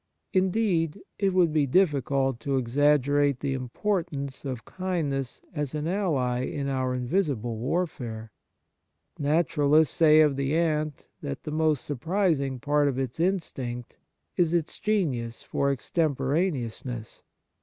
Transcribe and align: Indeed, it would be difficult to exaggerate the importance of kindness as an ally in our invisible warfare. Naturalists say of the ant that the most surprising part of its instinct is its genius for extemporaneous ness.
Indeed, 0.33 0.99
it 1.19 1.31
would 1.31 1.53
be 1.53 1.67
difficult 1.67 2.39
to 2.39 2.57
exaggerate 2.57 3.39
the 3.39 3.53
importance 3.53 4.43
of 4.43 4.65
kindness 4.65 5.43
as 5.53 5.75
an 5.75 5.85
ally 5.87 6.39
in 6.43 6.67
our 6.67 6.95
invisible 6.95 7.57
warfare. 7.59 8.31
Naturalists 9.19 9.95
say 9.95 10.21
of 10.21 10.37
the 10.37 10.55
ant 10.55 11.05
that 11.21 11.43
the 11.43 11.51
most 11.51 11.85
surprising 11.85 12.59
part 12.59 12.87
of 12.87 12.97
its 12.97 13.19
instinct 13.19 13.95
is 14.35 14.55
its 14.55 14.79
genius 14.79 15.43
for 15.43 15.69
extemporaneous 15.69 16.83
ness. 16.83 17.21